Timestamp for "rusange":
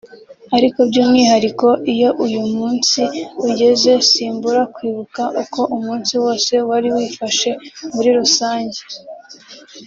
8.19-8.79